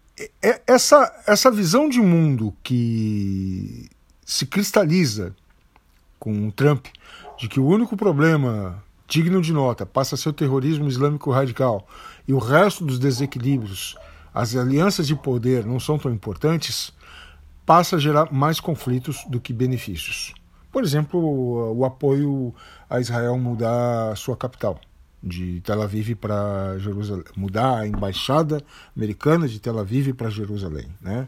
essa, 0.67 1.23
essa 1.25 1.49
visão 1.49 1.89
de 1.89 1.99
mundo 1.99 2.53
que 2.61 3.89
se 4.25 4.45
cristaliza 4.45 5.35
com 6.19 6.47
o 6.47 6.51
Trump, 6.51 6.85
de 7.37 7.47
que 7.47 7.59
o 7.59 7.65
único 7.65 7.97
problema 7.97 8.83
digno 9.07 9.41
de 9.41 9.51
nota 9.51 9.85
passa 9.85 10.15
a 10.15 10.17
ser 10.17 10.29
o 10.29 10.33
terrorismo 10.33 10.87
islâmico 10.87 11.31
radical 11.31 11.87
e 12.27 12.33
o 12.33 12.37
resto 12.37 12.85
dos 12.85 12.99
desequilíbrios, 12.99 13.97
as 14.33 14.55
alianças 14.55 15.07
de 15.07 15.15
poder 15.15 15.65
não 15.65 15.79
são 15.79 15.97
tão 15.97 16.11
importantes, 16.11 16.93
passa 17.65 17.95
a 17.95 17.99
gerar 17.99 18.31
mais 18.31 18.59
conflitos 18.59 19.23
do 19.27 19.39
que 19.39 19.53
benefícios. 19.53 20.33
Por 20.73 20.83
exemplo, 20.83 21.19
o 21.77 21.85
apoio 21.85 22.51
a 22.89 22.99
Israel 22.99 23.37
mudar 23.37 24.17
sua 24.17 24.35
capital 24.35 24.81
de 25.21 25.61
Tel 25.61 25.79
Aviv 25.83 26.15
para 26.15 26.79
Jerusalém, 26.79 27.25
mudar 27.37 27.77
a 27.77 27.87
embaixada 27.87 28.59
americana 28.97 29.47
de 29.47 29.59
Tel 29.59 29.77
Aviv 29.77 30.13
para 30.15 30.31
Jerusalém, 30.31 30.87
né? 30.99 31.27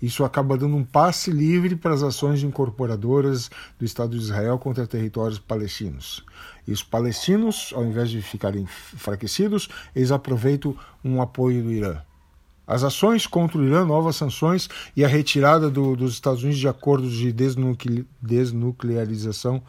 Isso 0.00 0.24
acaba 0.24 0.56
dando 0.56 0.76
um 0.76 0.82
passe 0.82 1.30
livre 1.30 1.76
para 1.76 1.92
as 1.92 2.02
ações 2.02 2.42
incorporadoras 2.42 3.50
do 3.78 3.84
Estado 3.84 4.16
de 4.16 4.24
Israel 4.24 4.58
contra 4.58 4.86
territórios 4.86 5.38
palestinos. 5.38 6.24
E 6.66 6.72
os 6.72 6.82
palestinos, 6.82 7.74
ao 7.76 7.84
invés 7.84 8.08
de 8.08 8.22
ficarem 8.22 8.62
enfraquecidos, 8.62 9.68
eles 9.94 10.10
aproveitam 10.10 10.74
um 11.04 11.20
apoio 11.20 11.62
do 11.62 11.70
Irã. 11.70 11.98
As 12.70 12.84
ações 12.84 13.26
contra 13.26 13.58
o 13.58 13.64
Irã, 13.64 13.84
novas 13.84 14.14
sanções 14.14 14.68
e 14.96 15.04
a 15.04 15.08
retirada 15.08 15.68
do, 15.68 15.96
dos 15.96 16.12
Estados 16.12 16.44
Unidos 16.44 16.60
de 16.60 16.68
acordos 16.68 17.12
de 17.12 17.32
desnucle, 17.32 18.06
desnuclearização, 18.22 19.60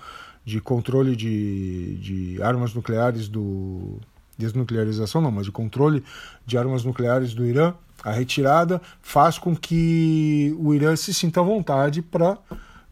de 0.45 0.61
controle 0.61 1.15
de, 1.15 1.95
de 1.95 2.43
armas 2.43 2.75
nucleares 2.75 3.27
do. 3.27 3.99
Desnuclearização 4.37 5.19
não, 5.19 5.31
mas 5.31 5.45
de 5.45 5.51
controle 5.51 6.03
de 6.45 6.59
armas 6.59 6.83
nucleares 6.83 7.33
do 7.33 7.43
Irã, 7.43 7.73
a 8.03 8.11
retirada 8.11 8.79
faz 9.01 9.39
com 9.39 9.55
que 9.55 10.55
o 10.59 10.71
Irã 10.71 10.95
se 10.95 11.11
sinta 11.11 11.39
à 11.39 11.43
vontade 11.43 12.03
para 12.03 12.37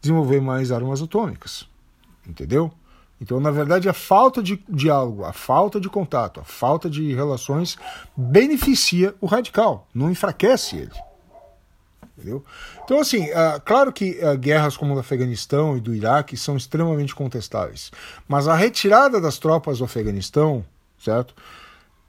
desenvolver 0.00 0.40
mais 0.40 0.72
armas 0.72 1.00
atômicas. 1.00 1.68
Entendeu? 2.26 2.72
Então, 3.20 3.38
na 3.38 3.50
verdade, 3.50 3.88
a 3.88 3.92
falta 3.92 4.42
de 4.42 4.64
diálogo, 4.66 5.24
a 5.24 5.32
falta 5.32 5.78
de 5.78 5.90
contato, 5.90 6.40
a 6.40 6.44
falta 6.44 6.88
de 6.88 7.12
relações 7.12 7.76
beneficia 8.16 9.14
o 9.20 9.26
radical, 9.26 9.86
não 9.94 10.10
enfraquece 10.10 10.76
ele. 10.76 11.10
Entendeu? 12.16 12.42
Então, 12.82 12.98
assim, 12.98 13.24
uh, 13.30 13.60
claro 13.64 13.92
que 13.92 14.18
uh, 14.22 14.36
guerras 14.38 14.76
como 14.76 14.92
a 14.92 14.94
do 14.94 15.00
Afeganistão 15.00 15.76
e 15.76 15.80
do 15.80 15.94
Iraque 15.94 16.36
são 16.36 16.56
extremamente 16.56 17.14
contestáveis, 17.14 17.90
mas 18.26 18.48
a 18.48 18.54
retirada 18.54 19.20
das 19.20 19.38
tropas 19.38 19.78
do 19.78 19.84
Afeganistão, 19.84 20.64
certo, 20.98 21.34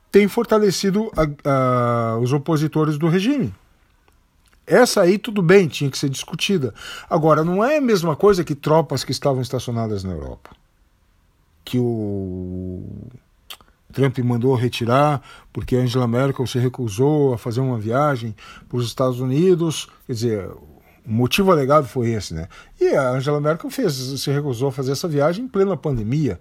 tem 0.09 0.27
fortalecido 0.27 1.07
uh, 1.07 2.19
os 2.21 2.31
opositores 2.31 2.97
do 2.97 3.07
regime. 3.07 3.53
Essa 4.65 5.01
aí 5.01 5.17
tudo 5.17 5.41
bem, 5.41 5.67
tinha 5.67 5.89
que 5.91 5.97
ser 5.97 6.09
discutida. 6.09 6.73
Agora, 7.09 7.43
não 7.43 7.63
é 7.63 7.77
a 7.77 7.81
mesma 7.81 8.15
coisa 8.15 8.43
que 8.43 8.55
tropas 8.55 9.03
que 9.03 9.11
estavam 9.11 9.41
estacionadas 9.41 10.03
na 10.03 10.11
Europa 10.11 10.60
que 11.63 11.77
o 11.77 12.83
Trump 13.91 14.17
mandou 14.19 14.55
retirar 14.55 15.21
porque 15.51 15.75
Angela 15.75 16.07
Merkel 16.07 16.47
se 16.47 16.57
recusou 16.57 17.33
a 17.33 17.37
fazer 17.37 17.59
uma 17.59 17.77
viagem 17.77 18.35
para 18.67 18.77
os 18.77 18.87
Estados 18.87 19.19
Unidos. 19.19 19.87
Quer 20.07 20.13
dizer, 20.13 20.49
o 21.05 21.11
motivo 21.11 21.51
alegado 21.51 21.87
foi 21.87 22.09
esse, 22.11 22.33
né? 22.33 22.47
E 22.79 22.95
a 22.95 23.09
Angela 23.11 23.41
Merkel 23.41 23.69
fez, 23.69 23.93
se 23.93 24.31
recusou 24.31 24.69
a 24.69 24.71
fazer 24.71 24.93
essa 24.93 25.07
viagem 25.07 25.45
em 25.45 25.47
plena 25.47 25.75
pandemia, 25.75 26.39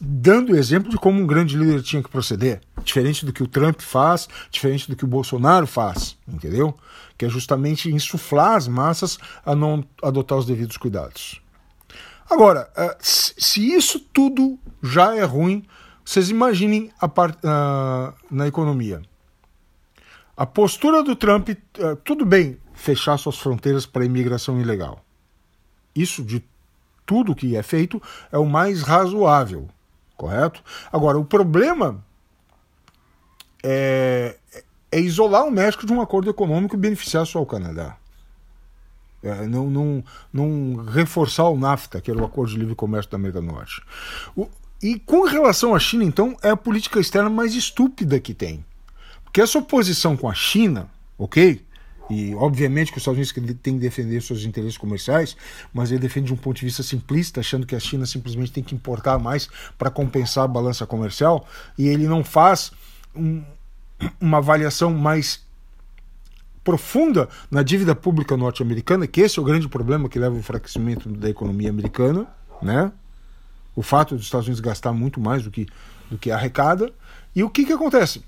dando 0.00 0.56
exemplo 0.56 0.90
de 0.90 0.98
como 0.98 1.20
um 1.20 1.26
grande 1.26 1.56
líder 1.56 1.82
tinha 1.82 2.02
que 2.02 2.10
proceder, 2.10 2.60
diferente 2.82 3.24
do 3.24 3.32
que 3.32 3.42
o 3.42 3.48
Trump 3.48 3.80
faz, 3.80 4.28
diferente 4.50 4.90
do 4.90 4.96
que 4.96 5.04
o 5.04 5.08
Bolsonaro 5.08 5.66
faz, 5.66 6.16
entendeu? 6.26 6.74
Que 7.16 7.26
é 7.26 7.28
justamente 7.28 7.90
insuflar 7.90 8.56
as 8.56 8.68
massas 8.68 9.18
a 9.44 9.54
não 9.54 9.84
adotar 10.02 10.38
os 10.38 10.46
devidos 10.46 10.76
cuidados. 10.76 11.40
Agora, 12.28 12.70
uh, 12.76 12.96
se 13.00 13.74
isso 13.74 14.00
tudo 14.00 14.58
já 14.82 15.14
é 15.14 15.22
ruim, 15.22 15.64
vocês 16.04 16.30
imaginem 16.30 16.90
a 17.00 17.08
part, 17.08 17.38
uh, 17.38 18.14
na 18.30 18.46
economia. 18.46 19.02
A 20.36 20.44
postura 20.44 21.02
do 21.02 21.14
Trump, 21.14 21.48
uh, 21.50 21.96
tudo 21.96 22.26
bem 22.26 22.58
fechar 22.74 23.16
suas 23.16 23.38
fronteiras 23.38 23.86
para 23.86 24.02
a 24.02 24.06
imigração 24.06 24.60
ilegal. 24.60 25.04
Isso 25.94 26.24
de 26.24 26.44
tudo 27.06 27.34
que 27.34 27.56
é 27.56 27.62
feito 27.62 28.02
é 28.32 28.38
o 28.38 28.44
mais 28.44 28.82
razoável, 28.82 29.68
correto? 30.16 30.62
Agora, 30.92 31.18
o 31.18 31.24
problema 31.24 32.04
é, 33.62 34.36
é 34.90 35.00
isolar 35.00 35.44
o 35.44 35.50
México 35.50 35.86
de 35.86 35.92
um 35.92 36.00
acordo 36.00 36.28
econômico 36.28 36.74
e 36.74 36.78
beneficiar 36.78 37.26
só 37.26 37.40
o 37.40 37.46
Canadá. 37.46 37.96
É, 39.24 39.46
não, 39.46 39.70
não, 39.70 40.04
não 40.30 40.84
reforçar 40.84 41.48
o 41.48 41.56
NAFTA, 41.56 41.98
que 42.00 42.10
era 42.10 42.20
o 42.20 42.26
Acordo 42.26 42.52
de 42.52 42.58
Livre 42.58 42.74
Comércio 42.74 43.10
da 43.10 43.16
América 43.16 43.40
do 43.40 43.46
Norte. 43.46 43.80
O, 44.36 44.46
e 44.82 44.98
com 44.98 45.24
relação 45.24 45.74
à 45.74 45.78
China, 45.78 46.04
então, 46.04 46.36
é 46.42 46.50
a 46.50 46.56
política 46.56 47.00
externa 47.00 47.30
mais 47.30 47.54
estúpida 47.54 48.20
que 48.20 48.34
tem. 48.34 48.62
Porque 49.24 49.40
essa 49.40 49.58
oposição 49.58 50.14
com 50.14 50.28
a 50.28 50.34
China, 50.34 50.90
ok? 51.16 51.64
E 52.10 52.34
obviamente 52.34 52.92
que 52.92 52.98
os 52.98 53.02
Estados 53.02 53.16
Unidos 53.16 53.58
tem 53.62 53.74
que 53.74 53.80
defender 53.80 54.20
seus 54.20 54.44
interesses 54.44 54.76
comerciais, 54.76 55.34
mas 55.72 55.90
ele 55.90 56.00
defende 56.00 56.26
de 56.26 56.34
um 56.34 56.36
ponto 56.36 56.58
de 56.58 56.66
vista 56.66 56.82
simplista, 56.82 57.40
achando 57.40 57.66
que 57.66 57.74
a 57.74 57.80
China 57.80 58.04
simplesmente 58.04 58.52
tem 58.52 58.62
que 58.62 58.74
importar 58.74 59.18
mais 59.18 59.48
para 59.78 59.90
compensar 59.90 60.44
a 60.44 60.48
balança 60.48 60.86
comercial, 60.86 61.48
e 61.78 61.88
ele 61.88 62.06
não 62.06 62.22
faz 62.22 62.72
um, 63.16 63.42
uma 64.20 64.38
avaliação 64.38 64.92
mais 64.92 65.43
profunda 66.64 67.28
na 67.50 67.62
dívida 67.62 67.94
pública 67.94 68.36
norte-americana, 68.36 69.06
que 69.06 69.20
esse 69.20 69.38
é 69.38 69.42
o 69.42 69.44
grande 69.44 69.68
problema 69.68 70.08
que 70.08 70.18
leva 70.18 70.34
ao 70.34 70.40
enfraquecimento 70.40 71.08
da 71.10 71.28
economia 71.28 71.68
americana, 71.68 72.26
né? 72.62 72.90
O 73.76 73.82
fato 73.82 74.16
dos 74.16 74.24
Estados 74.24 74.46
Unidos 74.46 74.60
gastar 74.60 74.92
muito 74.92 75.20
mais 75.20 75.42
do 75.42 75.50
que, 75.50 75.66
do 76.10 76.16
que 76.16 76.30
arrecada. 76.30 76.90
E 77.36 77.42
o 77.42 77.50
que, 77.50 77.64
que 77.64 77.72
acontece? 77.72 78.24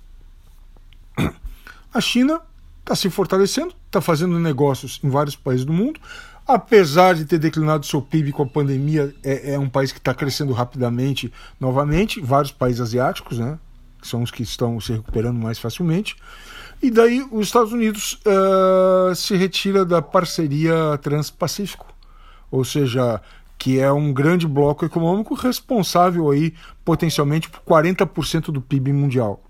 A 1.94 2.00
China 2.00 2.42
está 2.80 2.94
se 2.94 3.08
fortalecendo, 3.08 3.74
está 3.86 4.00
fazendo 4.00 4.38
negócios 4.38 5.00
em 5.02 5.08
vários 5.08 5.34
países 5.34 5.64
do 5.64 5.72
mundo. 5.72 5.98
Apesar 6.46 7.14
de 7.14 7.24
ter 7.24 7.38
declinado 7.38 7.86
seu 7.86 8.00
PIB 8.00 8.30
com 8.30 8.44
a 8.44 8.46
pandemia, 8.46 9.12
é, 9.24 9.54
é 9.54 9.58
um 9.58 9.68
país 9.68 9.90
que 9.90 9.98
está 9.98 10.14
crescendo 10.14 10.52
rapidamente 10.52 11.32
novamente. 11.58 12.20
Vários 12.20 12.52
países 12.52 12.80
asiáticos, 12.80 13.38
né? 13.38 13.58
São 14.02 14.22
os 14.22 14.30
que 14.30 14.42
estão 14.42 14.80
se 14.80 14.92
recuperando 14.92 15.38
mais 15.38 15.58
facilmente. 15.58 16.16
E 16.82 16.90
daí 16.90 17.26
os 17.32 17.46
Estados 17.46 17.72
Unidos 17.72 18.20
uh, 18.26 19.14
se 19.14 19.34
retira 19.34 19.84
da 19.84 20.02
parceria 20.02 20.98
Transpacífico, 20.98 21.86
ou 22.50 22.64
seja, 22.64 23.20
que 23.58 23.78
é 23.78 23.90
um 23.90 24.12
grande 24.12 24.46
bloco 24.46 24.84
econômico 24.84 25.34
responsável 25.34 26.30
aí 26.30 26.54
potencialmente 26.84 27.48
por 27.48 27.60
40% 27.60 28.52
do 28.52 28.60
PIB 28.60 28.92
mundial, 28.92 29.42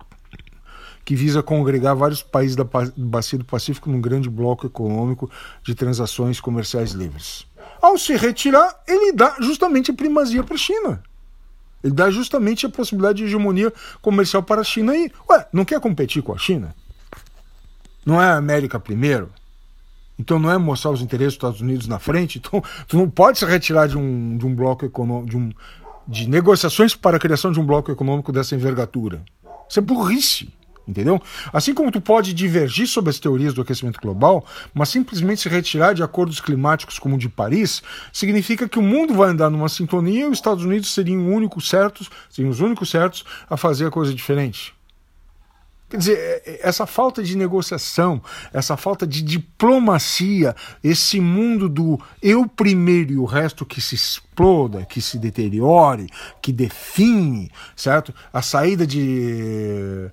que 1.05 1.17
visa 1.17 1.43
congregar 1.43 1.97
vários 1.97 2.23
países 2.23 2.57
da 2.57 2.65
bacia 2.97 3.39
do 3.39 3.45
Pacífico 3.45 3.91
num 3.91 4.01
grande 4.01 4.31
bloco 4.31 4.67
econômico 4.67 5.31
de 5.63 5.75
transações 5.75 6.41
comerciais 6.41 6.93
livres. 6.93 7.47
Ao 7.83 7.99
se 7.99 8.17
retirar, 8.17 8.83
ele 8.87 9.13
dá 9.13 9.37
justamente 9.41 9.91
a 9.91 9.95
primazia 9.95 10.43
para 10.43 10.55
a 10.55 10.59
China. 10.59 11.03
Ele 11.83 11.93
dá 11.93 12.11
justamente 12.11 12.67
a 12.67 12.69
possibilidade 12.69 13.19
de 13.19 13.25
hegemonia 13.25 13.73
comercial 14.01 14.43
para 14.43 14.61
a 14.61 14.65
China 14.65 14.97
e, 14.97 15.13
ué, 15.29 15.47
não 15.53 15.65
quer 15.65 15.81
competir 15.81 16.23
com 16.23 16.33
a 16.33 16.39
China? 16.39 16.75
Não 18.07 18.23
é 18.23 18.27
a 18.27 18.37
América 18.37 18.79
primeiro? 18.79 19.31
Então 20.17 20.39
não 20.39 20.49
é 20.51 20.57
mostrar 20.57 20.93
os 20.93 21.03
interesses 21.03 21.33
dos 21.33 21.39
Estados 21.39 21.61
Unidos 21.61 21.89
na 21.89 21.99
frente? 21.99 22.39
Então 22.47 22.63
tu 22.87 22.97
não 22.97 23.11
pode 23.11 23.41
se 23.41 23.45
retirar 23.45 23.89
de 23.89 23.99
um, 23.99 24.39
de 24.39 24.47
um 24.47 24.55
bloco 24.55 24.87
econômico, 24.87 25.29
de, 25.29 25.37
um, 25.37 25.53
de 26.07 26.29
negociações 26.29 26.95
para 26.95 27.17
a 27.17 27.21
criação 27.21 27.51
de 27.51 27.59
um 27.59 27.67
bloco 27.67 27.91
econômico 27.91 28.31
dessa 28.31 28.55
envergadura. 28.55 29.25
Isso 29.69 29.81
é 29.81 29.83
burrice. 29.83 30.49
Entendeu? 30.87 31.21
Assim 31.53 31.75
como 31.75 31.91
tu 31.91 32.01
pode 32.01 32.33
divergir 32.33 32.87
sobre 32.87 33.11
as 33.11 33.19
teorias 33.19 33.53
do 33.53 33.61
aquecimento 33.61 34.01
global, 34.01 34.47
mas 34.73 34.89
simplesmente 34.89 35.41
se 35.41 35.49
retirar 35.49 35.93
de 35.93 36.01
acordos 36.01 36.41
climáticos 36.41 36.97
como 36.97 37.17
o 37.17 37.19
de 37.19 37.29
Paris, 37.29 37.83
significa 38.13 38.69
que 38.69 38.79
o 38.79 38.83
mundo 38.83 39.13
vai 39.13 39.31
andar 39.31 39.51
numa 39.51 39.69
sintonia 39.69 40.27
e 40.27 40.29
os 40.29 40.39
Estados 40.39 40.65
Unidos 40.65 40.95
seriam, 40.95 41.29
único 41.29 41.61
certos, 41.61 42.09
seriam 42.31 42.53
os 42.53 42.61
únicos 42.61 42.89
certos 42.89 43.25
a 43.51 43.57
fazer 43.57 43.87
a 43.87 43.91
coisa 43.91 44.15
diferente. 44.15 44.76
Quer 45.89 45.99
dizer, 45.99 46.19
é, 46.19 46.43
é, 46.45 46.69
essa 46.69 46.85
falta 46.85 47.23
de 47.23 47.37
negociação, 47.37 48.21
essa 48.53 48.77
falta 48.77 49.07
de 49.07 49.23
diplomacia, 49.23 50.55
esse 50.83 51.21
mundo 51.21 51.69
do 51.69 52.01
eu 52.21 52.49
primeiro 52.49 53.13
e 53.13 53.19
o 53.19 53.25
resto 53.25 53.65
que 53.65 53.81
se 53.81 53.95
exploda, 53.95 54.85
que 54.85 55.01
se 55.01 55.17
deteriore, 55.17 56.09
que 56.43 56.53
define, 56.53 57.51
certo? 57.77 58.13
A 58.33 58.43
saída 58.43 58.85
de. 58.87 60.11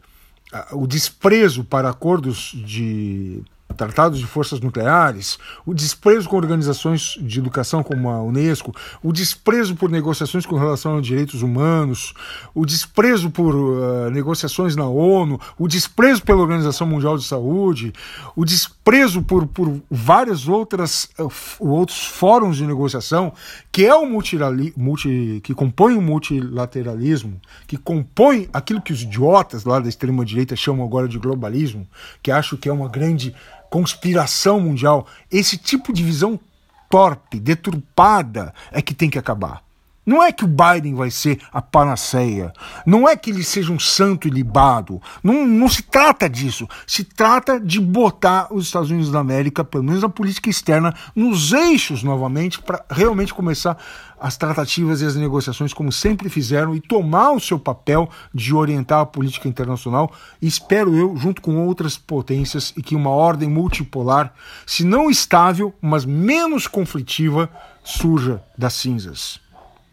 o 0.72 0.86
desprezo 0.86 1.64
para 1.64 1.90
acordos 1.90 2.52
de 2.54 3.42
tratados 3.74 4.20
de 4.20 4.26
forças 4.26 4.60
nucleares, 4.60 5.38
o 5.66 5.74
desprezo 5.74 6.30
com 6.30 6.38
organizações 6.38 7.18
de 7.20 7.40
educação 7.40 7.84
como 7.84 8.10
a 8.10 8.22
Unesco, 8.22 8.74
o 9.02 9.12
desprezo 9.12 9.76
por 9.76 9.90
negociações 9.90 10.46
com 10.46 10.56
relação 10.58 10.94
aos 10.94 11.06
direitos 11.06 11.42
humanos, 11.42 12.14
o 12.54 12.66
desprezo 12.66 13.30
por 13.30 13.56
uh, 13.56 14.10
negociações 14.10 14.76
na 14.76 14.88
ONU, 14.88 15.40
o 15.58 15.68
desprezo 15.68 16.24
pela 16.24 16.42
Organização 16.42 16.88
Mundial 16.88 17.18
de 17.18 17.24
Saúde, 17.24 17.94
o 18.36 18.46
desprezo 18.46 19.22
por, 19.22 19.48
por 19.48 19.82
várias 19.90 20.48
outras 20.48 21.10
uh, 21.20 21.32
outros 21.60 22.06
fóruns 22.06 22.58
de 22.58 22.66
negociação 22.66 23.34
que 23.72 23.86
é 23.86 23.96
o 23.96 24.06
multi, 24.06 25.42
que 25.44 25.54
compõe 25.54 25.96
o 25.96 26.02
multilateralismo, 26.02 27.42
que 27.68 27.78
compõe 27.78 28.48
aquilo 28.54 28.82
que 28.82 28.94
os 28.94 29.02
idiotas 29.02 29.66
lá 29.66 29.80
da 29.80 29.90
extrema 29.90 30.24
direita 30.24 30.56
chamam 30.56 30.86
agora 30.86 31.08
de 31.08 31.18
globalismo, 31.18 31.88
que 32.22 32.32
acham 32.32 32.58
que 32.58 32.70
é 32.70 32.74
uma 32.74 32.88
grande 32.88 33.34
conspiração 33.74 34.60
mundial, 34.60 35.08
esse 35.32 35.58
tipo 35.58 35.92
de 35.92 36.04
visão 36.04 36.40
torpe, 36.88 37.40
deturpada, 37.40 38.54
é 38.72 38.84
que 38.84 38.94
tem 38.94 39.10
que 39.10 39.18
acabar. 39.18 39.64
Não 40.06 40.22
é 40.22 40.32
que 40.34 40.44
o 40.44 40.48
Biden 40.48 40.96
vai 40.96 41.10
ser 41.10 41.40
a 41.52 41.62
panaceia. 41.62 42.52
Não 42.86 43.08
é 43.08 43.16
que 43.16 43.30
ele 43.30 43.44
seja 43.44 43.72
um 43.72 43.80
santo 43.80 44.28
ilibado. 44.28 45.02
Não, 45.24 45.48
não 45.48 45.70
se 45.70 45.82
trata 45.82 46.30
disso. 46.30 46.68
Se 46.86 47.06
trata 47.06 47.58
de 47.60 47.80
botar 47.80 48.48
os 48.52 48.66
Estados 48.66 48.92
Unidos 48.92 49.12
da 49.12 49.20
América, 49.20 49.64
pelo 49.64 49.84
menos 49.84 50.04
a 50.04 50.10
política 50.10 50.50
externa, 50.50 50.94
nos 51.16 51.54
eixos 51.54 52.04
novamente, 52.04 52.60
para 52.60 52.84
realmente 52.90 53.34
começar 53.34 53.78
as 54.20 54.36
tratativas 54.36 55.02
e 55.02 55.06
as 55.06 55.16
negociações 55.16 55.74
como 55.74 55.92
sempre 55.92 56.30
fizeram 56.30 56.76
e 56.76 56.82
tomar 56.82 57.32
o 57.32 57.40
seu 57.40 57.60
papel 57.60 58.10
de 58.34 58.54
orientar 58.54 59.02
a 59.02 59.06
política 59.06 59.48
internacional. 59.48 60.12
Espero 60.42 60.96
eu, 60.96 61.16
junto 61.16 61.42
com 61.42 61.66
outras 61.66 61.98
potências, 61.98 62.74
e 62.76 62.82
que 62.82 62.96
uma 62.96 63.10
ordem 63.10 63.50
multipolar, 63.50 64.34
se 64.66 64.84
não 64.84 65.10
estável, 65.10 65.74
mas 65.82 66.06
menos 66.06 66.68
conflitiva, 66.68 67.50
surja 67.84 68.42
das 68.58 68.74
cinzas 68.74 69.43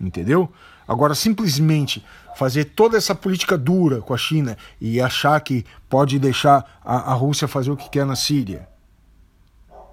entendeu? 0.00 0.50
Agora, 0.88 1.14
simplesmente 1.14 2.04
fazer 2.36 2.64
toda 2.64 2.96
essa 2.96 3.14
política 3.14 3.56
dura 3.56 4.00
com 4.00 4.14
a 4.14 4.18
China 4.18 4.56
e 4.80 5.00
achar 5.00 5.38
que 5.40 5.64
pode 5.88 6.18
deixar 6.18 6.80
a, 6.84 7.12
a 7.12 7.14
Rússia 7.14 7.46
fazer 7.46 7.70
o 7.70 7.76
que 7.76 7.90
quer 7.90 8.06
na 8.06 8.16
Síria. 8.16 8.68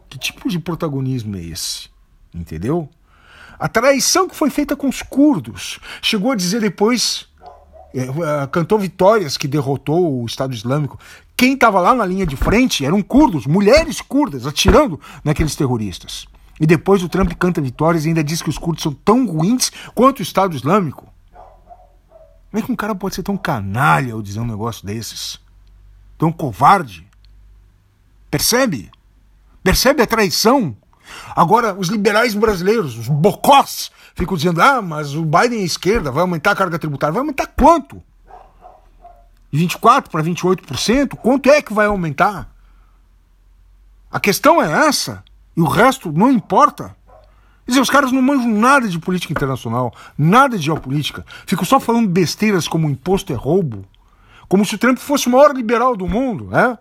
Que 0.10 0.18
tipo 0.18 0.50
de 0.50 0.58
protagonismo 0.58 1.36
é 1.36 1.42
esse? 1.42 1.90
Entendeu? 2.34 2.90
A 3.60 3.68
traição 3.68 4.28
que 4.28 4.36
foi 4.36 4.50
feita 4.50 4.76
com 4.76 4.88
os 4.88 5.02
curdos. 5.02 5.80
Chegou 6.02 6.32
a 6.32 6.36
dizer 6.36 6.62
depois, 6.62 7.28
é, 7.94 8.48
cantou 8.52 8.80
vitórias 8.80 9.36
que 9.38 9.48
derrotou 9.48 10.22
o 10.22 10.26
Estado 10.26 10.54
Islâmico. 10.54 11.00
Quem 11.36 11.54
estava 11.54 11.80
lá 11.80 11.94
na 11.94 12.06
linha 12.06 12.26
de 12.26 12.36
frente 12.36 12.86
eram 12.86 13.02
curdos, 13.02 13.46
mulheres 13.46 14.00
curdas, 14.02 14.46
atirando 14.46 15.00
naqueles 15.24 15.56
terroristas. 15.56 16.28
E 16.60 16.66
depois 16.66 17.04
o 17.04 17.10
Trump 17.10 17.32
canta 17.34 17.62
vitórias 17.62 18.06
e 18.06 18.10
ainda 18.10 18.24
diz 18.24 18.42
que 18.42 18.50
os 18.50 18.58
curdos 18.58 18.84
são 18.84 18.94
tão 18.94 19.28
ruins 19.28 19.72
quanto 19.94 20.20
o 20.20 20.24
Estado 20.24 20.56
Islâmico. 20.56 21.08
Como 22.50 22.64
é 22.64 22.66
que 22.66 22.72
um 22.72 22.76
cara 22.76 22.96
pode 22.96 23.16
ser 23.16 23.24
tão 23.24 23.38
canalha 23.38 24.14
ao 24.14 24.22
dizer 24.22 24.40
um 24.40 24.48
negócio 24.48 24.86
desses? 24.86 25.40
Tão 26.18 26.32
covarde? 26.32 27.08
Percebe? 28.32 28.90
Percebe 29.64 30.02
a 30.02 30.08
traição? 30.08 30.76
Agora, 31.36 31.74
os 31.74 31.90
liberais 31.90 32.34
brasileiros, 32.34 32.98
os 32.98 33.08
bocós, 33.08 33.92
ficam 34.16 34.36
dizendo: 34.36 34.62
ah, 34.62 34.82
mas 34.82 35.14
o 35.14 35.24
Biden 35.24 35.62
é 35.62 35.64
esquerda, 35.64 36.12
vai 36.12 36.22
aumentar 36.22 36.52
a 36.52 36.56
carga 36.56 36.80
tributária. 36.80 37.14
Vai 37.14 37.22
aumentar 37.22 37.48
quanto? 37.48 38.02
24% 39.54 40.10
para 40.10 40.24
28%? 40.24 41.16
Quanto 41.16 41.50
é 41.50 41.62
que 41.62 41.74
vai 41.74 41.86
aumentar? 41.86 42.50
A 44.12 44.20
questão 44.20 44.62
é 44.62 44.88
essa. 44.88 45.24
E 45.58 45.62
o 45.62 45.66
resto 45.66 46.12
não 46.12 46.32
importa. 46.32 46.96
Quer 47.66 47.72
dizer, 47.72 47.82
os 47.82 47.90
caras 47.90 48.12
não 48.12 48.22
manjam 48.22 48.48
nada 48.48 48.88
de 48.88 49.00
política 49.00 49.34
internacional, 49.34 49.92
nada 50.16 50.56
de 50.56 50.64
geopolítica. 50.64 51.26
Ficam 51.48 51.66
só 51.66 51.80
falando 51.80 52.08
besteiras 52.08 52.68
como 52.68 52.88
imposto 52.88 53.34
é 53.34 53.36
roubo. 53.36 53.84
Como 54.48 54.64
se 54.64 54.76
o 54.76 54.78
Trump 54.78 55.00
fosse 55.00 55.28
o 55.28 55.32
maior 55.32 55.54
liberal 55.54 55.98
do 55.98 56.08
mundo, 56.08 56.46
né? 56.46 56.78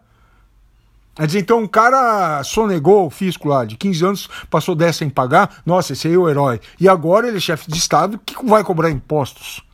Quer 1.17 1.27
dizer, 1.27 1.39
então 1.41 1.61
um 1.61 1.67
cara 1.67 2.45
sonegou 2.45 3.07
o 3.07 3.11
fisco 3.11 3.49
lá, 3.49 3.65
de 3.65 3.75
15 3.77 4.05
anos, 4.05 4.29
passou 4.51 4.75
dessa 4.75 5.03
em 5.03 5.09
pagar, 5.09 5.63
nossa, 5.65 5.95
esse 5.95 6.07
aí 6.07 6.15
é 6.15 6.19
o 6.19 6.29
herói. 6.29 6.61
E 6.79 6.87
agora 6.87 7.27
ele 7.27 7.39
é 7.39 7.41
chefe 7.41 7.71
de 7.71 7.79
Estado, 7.79 8.21
que 8.25 8.37
vai 8.45 8.63
cobrar 8.63 8.91
impostos? 8.91 9.65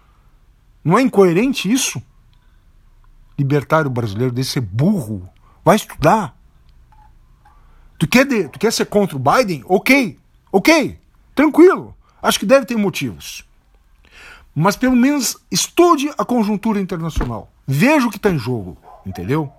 Não 0.85 0.97
é 0.97 1.03
incoerente 1.03 1.71
isso? 1.71 2.01
Libertário 3.37 3.91
brasileiro 3.91 4.33
desse 4.33 4.53
ser 4.53 4.61
burro. 4.61 5.29
Vai 5.65 5.75
estudar. 5.75 6.37
Tu 8.03 8.09
quer, 8.09 8.25
de, 8.25 8.49
tu 8.49 8.59
quer 8.59 8.73
ser 8.73 8.87
contra 8.87 9.17
o 9.17 9.21
Biden? 9.21 9.63
Ok, 9.65 10.19
ok, 10.51 10.99
tranquilo. 11.37 11.95
Acho 12.21 12.37
que 12.37 12.45
deve 12.45 12.67
ter 12.67 12.77
motivos. 12.77 13.49
Mas 14.53 14.75
pelo 14.75 14.97
menos 14.97 15.37
estude 15.49 16.11
a 16.19 16.25
conjuntura 16.25 16.81
internacional. 16.81 17.49
Veja 17.65 18.09
o 18.09 18.11
que 18.11 18.17
está 18.17 18.29
em 18.29 18.41
jogo, 18.41 18.77
entendeu? 19.07 19.53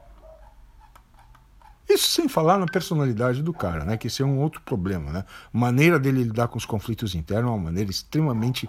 Isso 1.90 2.10
sem 2.10 2.28
falar 2.28 2.58
na 2.58 2.66
personalidade 2.66 3.42
do 3.42 3.54
cara, 3.54 3.86
né? 3.86 3.96
Que 3.96 4.08
esse 4.08 4.22
é 4.22 4.26
um 4.26 4.38
outro 4.40 4.60
problema, 4.60 5.14
né? 5.14 5.24
Maneira 5.54 5.98
dele 5.98 6.24
lidar 6.24 6.50
com 6.50 6.58
os 6.58 6.66
conflitos 6.66 7.16
internos 7.16 7.50
é 7.50 7.54
uma 7.54 7.64
maneira 7.64 7.90
extremamente 7.90 8.68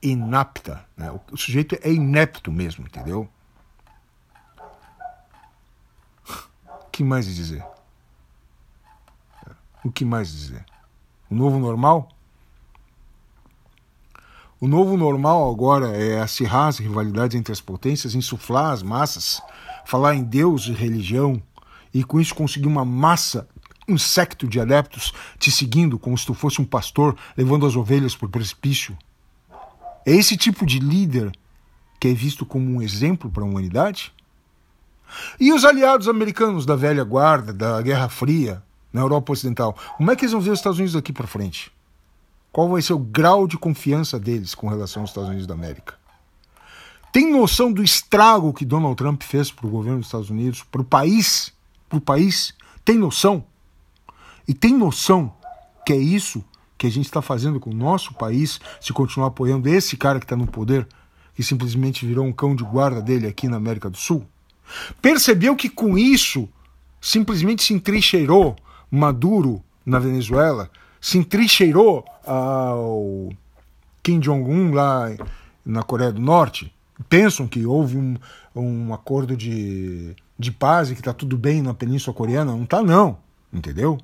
inapta. 0.00 0.86
Né? 0.96 1.10
O 1.32 1.36
sujeito 1.36 1.76
é 1.82 1.92
inepto 1.92 2.52
mesmo, 2.52 2.86
entendeu? 2.86 3.28
Que 6.92 7.02
mais 7.02 7.26
dizer? 7.26 7.64
O 9.84 9.90
que 9.90 10.04
mais 10.04 10.30
dizer? 10.30 10.64
O 11.28 11.34
novo 11.34 11.58
normal? 11.58 12.08
O 14.60 14.68
novo 14.68 14.96
normal 14.96 15.50
agora 15.50 15.88
é 15.96 16.20
acirrar 16.20 16.68
as 16.68 16.78
rivalidades 16.78 17.36
entre 17.36 17.52
as 17.52 17.60
potências, 17.60 18.14
insuflar 18.14 18.70
as 18.70 18.80
massas, 18.80 19.42
falar 19.84 20.14
em 20.14 20.22
Deus 20.22 20.66
e 20.66 20.72
religião, 20.72 21.42
e 21.92 22.04
com 22.04 22.20
isso 22.20 22.32
conseguir 22.32 22.68
uma 22.68 22.84
massa, 22.84 23.48
um 23.88 23.98
secto 23.98 24.46
de 24.46 24.60
adeptos 24.60 25.12
te 25.36 25.50
seguindo 25.50 25.98
como 25.98 26.16
se 26.16 26.24
tu 26.24 26.32
fosse 26.32 26.60
um 26.60 26.64
pastor 26.64 27.16
levando 27.36 27.66
as 27.66 27.74
ovelhas 27.74 28.14
por 28.14 28.28
precipício. 28.28 28.96
É 30.06 30.12
esse 30.12 30.36
tipo 30.36 30.64
de 30.64 30.78
líder 30.78 31.32
que 31.98 32.08
é 32.08 32.14
visto 32.14 32.46
como 32.46 32.76
um 32.76 32.82
exemplo 32.82 33.30
para 33.30 33.42
a 33.42 33.46
humanidade? 33.46 34.12
E 35.40 35.52
os 35.52 35.64
aliados 35.64 36.08
americanos 36.08 36.64
da 36.64 36.76
velha 36.76 37.04
guarda, 37.04 37.52
da 37.52 37.82
Guerra 37.82 38.08
Fria, 38.08 38.62
na 38.92 39.00
Europa 39.00 39.32
Ocidental. 39.32 39.76
Como 39.96 40.10
é 40.10 40.16
que 40.16 40.24
eles 40.24 40.32
vão 40.32 40.40
ver 40.40 40.50
os 40.50 40.58
Estados 40.58 40.78
Unidos 40.78 40.94
daqui 40.94 41.12
para 41.12 41.26
frente? 41.26 41.72
Qual 42.52 42.68
vai 42.68 42.82
ser 42.82 42.92
o 42.92 42.98
grau 42.98 43.46
de 43.46 43.56
confiança 43.56 44.20
deles 44.20 44.54
com 44.54 44.68
relação 44.68 45.02
aos 45.02 45.10
Estados 45.10 45.30
Unidos 45.30 45.46
da 45.46 45.54
América? 45.54 45.94
Tem 47.10 47.30
noção 47.30 47.72
do 47.72 47.82
estrago 47.82 48.52
que 48.52 48.64
Donald 48.64 48.96
Trump 48.96 49.22
fez 49.22 49.50
para 49.50 49.66
o 49.66 49.70
governo 49.70 49.98
dos 49.98 50.08
Estados 50.08 50.30
Unidos, 50.30 50.62
para 50.62 50.80
o 50.80 50.84
país? 50.84 51.52
Para 51.88 51.98
o 51.98 52.00
país? 52.00 52.54
Tem 52.84 52.96
noção? 52.96 53.44
E 54.46 54.54
tem 54.54 54.76
noção 54.76 55.34
que 55.86 55.92
é 55.92 55.96
isso 55.96 56.44
que 56.76 56.86
a 56.86 56.90
gente 56.90 57.04
está 57.04 57.22
fazendo 57.22 57.60
com 57.60 57.70
o 57.70 57.74
nosso 57.74 58.12
país 58.14 58.60
se 58.80 58.92
continuar 58.92 59.28
apoiando 59.28 59.68
esse 59.68 59.96
cara 59.96 60.18
que 60.18 60.24
está 60.24 60.36
no 60.36 60.46
poder, 60.46 60.86
que 61.34 61.42
simplesmente 61.42 62.04
virou 62.04 62.24
um 62.24 62.32
cão 62.32 62.56
de 62.56 62.64
guarda 62.64 63.00
dele 63.00 63.26
aqui 63.26 63.46
na 63.46 63.56
América 63.56 63.88
do 63.88 63.96
Sul? 63.96 64.26
Percebeu 65.00 65.54
que 65.54 65.68
com 65.68 65.96
isso 65.96 66.48
simplesmente 67.00 67.62
se 67.62 67.74
entrincheirou 67.74 68.56
Maduro 68.94 69.64
na 69.86 69.98
Venezuela 69.98 70.70
se 71.00 71.16
entrincheirou 71.16 72.04
ao 72.26 73.30
Kim 74.02 74.20
Jong-un 74.20 74.72
lá 74.72 75.08
na 75.64 75.82
Coreia 75.82 76.12
do 76.12 76.20
Norte. 76.20 76.70
Pensam 77.08 77.48
que 77.48 77.64
houve 77.64 77.96
um, 77.96 78.16
um 78.54 78.92
acordo 78.92 79.34
de, 79.34 80.14
de 80.38 80.52
paz 80.52 80.90
e 80.90 80.94
que 80.94 81.00
está 81.00 81.14
tudo 81.14 81.38
bem 81.38 81.62
na 81.62 81.72
Península 81.72 82.14
Coreana. 82.14 82.52
Não 82.52 82.64
está, 82.64 82.82
não. 82.82 83.16
Entendeu? 83.50 83.98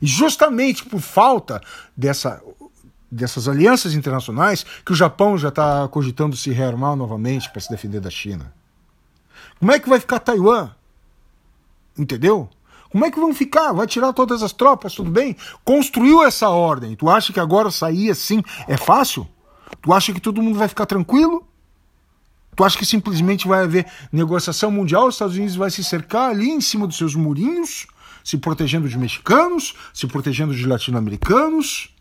E 0.00 0.06
justamente 0.06 0.86
por 0.86 1.00
falta 1.00 1.60
dessa, 1.94 2.42
dessas 3.10 3.46
alianças 3.46 3.94
internacionais 3.94 4.64
que 4.84 4.92
o 4.92 4.96
Japão 4.96 5.36
já 5.36 5.48
está 5.48 5.86
cogitando 5.88 6.34
se 6.34 6.50
rearmar 6.50 6.96
novamente 6.96 7.50
para 7.50 7.60
se 7.60 7.68
defender 7.68 8.00
da 8.00 8.10
China. 8.10 8.52
Como 9.58 9.70
é 9.70 9.78
que 9.78 9.88
vai 9.88 10.00
ficar 10.00 10.18
Taiwan? 10.18 10.70
Entendeu? 11.96 12.48
Como 12.90 13.04
é 13.04 13.10
que 13.10 13.20
vão 13.20 13.34
ficar? 13.34 13.72
Vai 13.72 13.86
tirar 13.86 14.12
todas 14.12 14.42
as 14.42 14.52
tropas, 14.52 14.94
tudo 14.94 15.10
bem? 15.10 15.36
Construiu 15.64 16.24
essa 16.24 16.48
ordem. 16.48 16.96
Tu 16.96 17.08
acha 17.08 17.32
que 17.32 17.40
agora 17.40 17.70
sair 17.70 18.10
assim 18.10 18.42
é 18.66 18.76
fácil? 18.76 19.28
Tu 19.82 19.92
acha 19.92 20.12
que 20.12 20.20
todo 20.20 20.42
mundo 20.42 20.58
vai 20.58 20.68
ficar 20.68 20.86
tranquilo? 20.86 21.46
Tu 22.56 22.64
acha 22.64 22.78
que 22.78 22.86
simplesmente 22.86 23.46
vai 23.46 23.62
haver 23.62 23.86
negociação 24.10 24.70
mundial? 24.70 25.06
Os 25.06 25.14
Estados 25.14 25.36
Unidos 25.36 25.54
vai 25.54 25.70
se 25.70 25.84
cercar 25.84 26.30
ali 26.30 26.48
em 26.48 26.60
cima 26.60 26.86
dos 26.86 26.96
seus 26.96 27.14
murinhos, 27.14 27.86
se 28.24 28.36
protegendo 28.36 28.88
de 28.88 28.98
mexicanos, 28.98 29.74
se 29.94 30.06
protegendo 30.06 30.54
de 30.54 30.66
latino-americanos? 30.66 31.94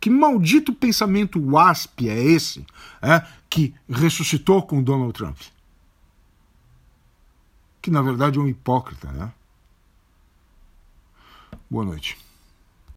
Que 0.00 0.10
maldito 0.10 0.72
pensamento 0.72 1.40
WASP 1.40 2.08
é 2.08 2.22
esse 2.22 2.64
é, 3.00 3.24
que 3.48 3.74
ressuscitou 3.88 4.62
com 4.62 4.82
Donald 4.82 5.12
Trump? 5.12 5.38
Que 7.80 7.90
na 7.90 8.02
verdade 8.02 8.38
é 8.38 8.42
um 8.42 8.48
hipócrita, 8.48 9.10
né? 9.12 9.32
Boa 11.70 11.84
noite. 11.84 12.27